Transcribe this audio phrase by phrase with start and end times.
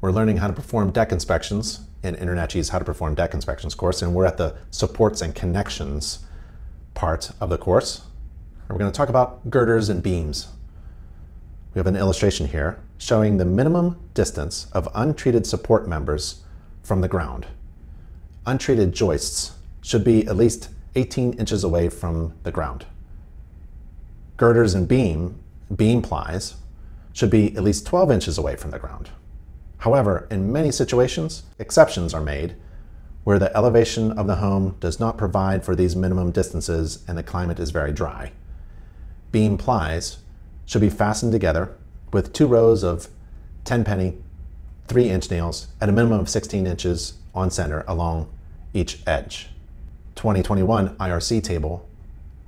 [0.00, 4.00] We're learning how to perform deck inspections in InterNACHI's How to Perform Deck Inspections course,
[4.00, 6.20] and we're at the Supports and Connections
[6.94, 8.02] part of the course.
[8.60, 10.50] And we're going to talk about girders and beams.
[11.74, 16.42] We have an illustration here showing the minimum distance of untreated support members
[16.84, 17.48] from the ground.
[18.46, 22.86] Untreated joists should be at least 18 inches away from the ground.
[24.36, 25.40] Girders and beam,
[25.74, 26.54] beam plies
[27.12, 29.10] should be at least 12 inches away from the ground.
[29.78, 32.54] However, in many situations, exceptions are made
[33.24, 37.22] where the elevation of the home does not provide for these minimum distances and the
[37.22, 38.32] climate is very dry.
[39.32, 40.18] Beam plies
[40.64, 41.76] should be fastened together
[42.12, 43.08] with two rows of
[43.64, 44.16] 10 penny,
[44.86, 48.28] 3 inch nails at a minimum of 16 inches on center along
[48.72, 49.50] each edge.
[50.14, 51.86] 2021 IRC table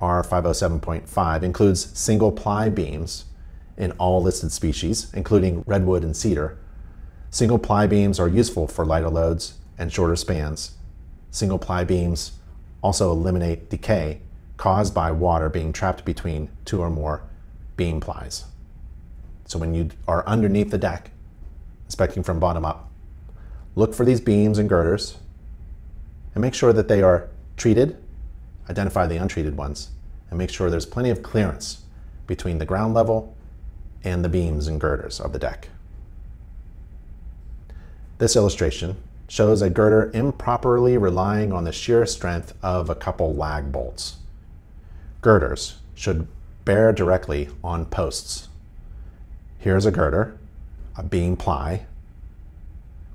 [0.01, 3.25] R507.5 includes single ply beams
[3.77, 6.57] in all listed species, including redwood and cedar,
[7.33, 10.71] Single ply beams are useful for lighter loads and shorter spans.
[11.31, 12.33] Single ply beams
[12.83, 14.19] also eliminate decay
[14.57, 17.23] caused by water being trapped between two or more
[17.77, 18.43] beam plies.
[19.45, 21.11] So when you are underneath the deck,
[21.85, 22.91] inspecting from bottom up,
[23.75, 25.17] look for these beams and girders
[26.35, 27.95] and make sure that they are treated,
[28.69, 29.91] identify the untreated ones,
[30.29, 31.83] and make sure there's plenty of clearance
[32.27, 33.37] between the ground level
[34.03, 35.69] and the beams and girders of the deck.
[38.21, 43.71] This illustration shows a girder improperly relying on the shear strength of a couple lag
[43.71, 44.17] bolts.
[45.21, 46.27] Girders should
[46.63, 48.49] bear directly on posts.
[49.57, 50.37] Here's a girder,
[50.95, 51.87] a beam ply,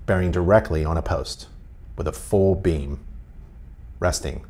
[0.07, 1.47] bearing directly on a post
[1.97, 2.99] with a full beam
[4.01, 4.45] resting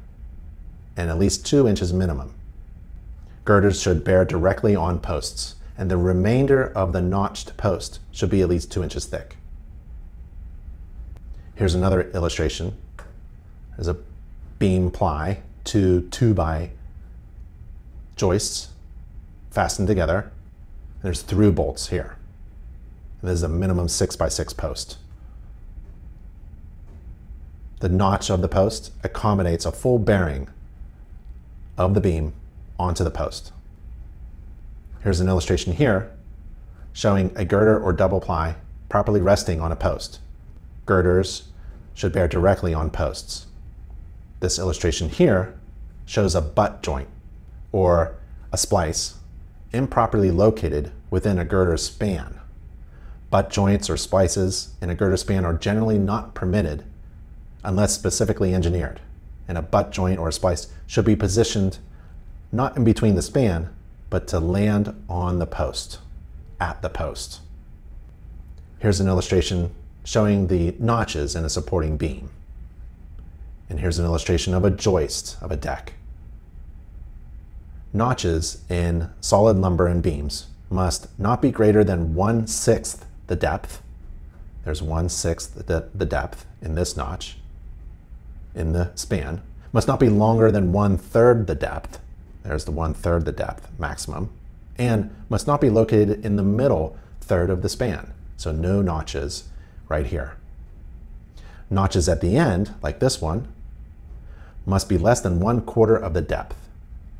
[0.96, 2.32] and at least two inches minimum.
[3.44, 8.40] Girders should bear directly on posts and the remainder of the notched post should be
[8.40, 9.36] at least two inches thick.
[11.56, 12.76] Here's another illustration.
[13.76, 13.96] There's a
[14.58, 16.70] beam ply to two by
[18.14, 18.68] joists
[19.50, 20.30] fastened together.
[21.02, 22.18] There's through bolts here.
[23.22, 24.98] This is a minimum six by six post.
[27.80, 30.48] The notch of the post accommodates a full bearing
[31.78, 32.34] of the beam
[32.78, 33.50] onto the post.
[35.02, 36.12] Here's an illustration here
[36.92, 38.56] showing a girder or double ply
[38.90, 40.20] properly resting on a post
[40.86, 41.48] girders
[41.96, 43.46] should bear directly on posts.
[44.38, 45.58] This illustration here
[46.04, 47.08] shows a butt joint
[47.72, 48.16] or
[48.52, 49.14] a splice
[49.72, 52.38] improperly located within a girder span.
[53.30, 56.84] Butt joints or splices in a girder span are generally not permitted
[57.64, 59.00] unless specifically engineered.
[59.48, 61.78] And a butt joint or a splice should be positioned
[62.52, 63.70] not in between the span,
[64.10, 65.98] but to land on the post,
[66.60, 67.40] at the post.
[68.78, 69.74] Here's an illustration
[70.06, 72.30] showing the notches in a supporting beam.
[73.68, 75.94] And here's an illustration of a joist of a deck.
[77.92, 83.82] Notches in solid lumber and beams must not be greater than one-sixth the depth.
[84.64, 87.38] There's one-sixth the, the depth in this notch
[88.54, 89.42] in the span.
[89.72, 91.98] Must not be longer than one-third the depth.
[92.44, 94.30] There's the one-third the depth maximum.
[94.78, 98.12] And must not be located in the middle third of the span.
[98.36, 99.48] So no notches
[99.88, 100.36] right here.
[101.70, 103.48] Notches at the end, like this one,
[104.64, 106.56] must be less than one quarter of the depth.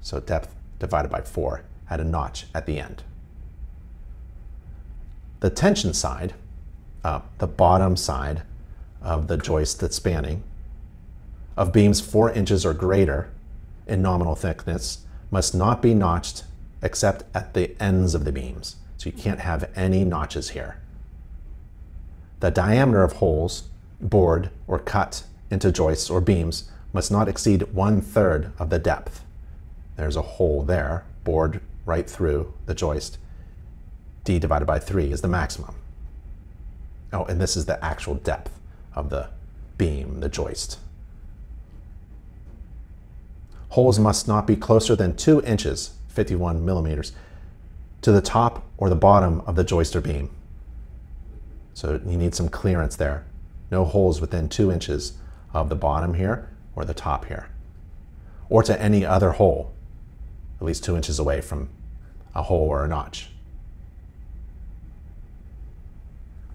[0.01, 3.03] So depth divided by four at a notch at the end.
[5.41, 6.35] The tension side,
[7.05, 8.43] uh, the bottom side
[9.01, 10.43] of the joist that's spanning,
[11.57, 13.31] of beams four inches or greater
[13.87, 16.45] in nominal thickness must not be notched
[16.83, 18.77] except at the ends of the beams.
[18.97, 20.79] So you can't have any notches here.
[22.41, 23.65] The diameter of holes
[24.01, 29.23] bored or cut into joists or beams must not exceed one third of the depth.
[29.97, 33.19] There's a hole there, bored right through the joist.
[34.25, 35.75] D divided by 3 is the maximum.
[37.13, 38.59] Oh, and this is the actual depth
[38.95, 39.29] of the
[39.79, 40.79] beam, the joist.
[43.71, 47.13] Holes must not be closer than 2 inches, 51 millimeters,
[48.03, 50.31] to the top or the bottom of the joist or beam.
[51.77, 53.27] So you need some clearance there.
[53.71, 55.13] No holes within two inches
[55.53, 57.51] of the bottom here or the top here.
[58.49, 59.75] Or to any other hole,
[60.59, 61.69] at least two inches away from
[62.35, 63.29] a hole or a notch.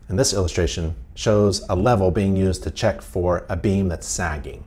[0.07, 4.63] And this illustration shows a level being used to check for a beam that's sagging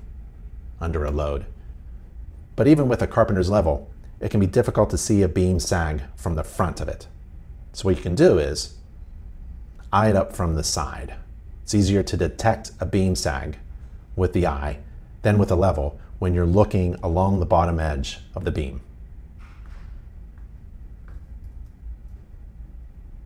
[0.81, 1.47] under a load.
[2.55, 3.91] But even with a carpenter's level,
[4.21, 7.09] it can be difficult to see a beam sag from the front of it.
[7.73, 8.75] So what you can do is
[9.95, 11.15] eye it up from the side.
[11.63, 13.59] It's easier to detect a beam sag
[14.17, 14.79] with the eye
[15.23, 18.81] than with a level when you're looking along the bottom edge of the beam.